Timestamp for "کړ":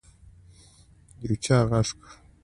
2.01-2.09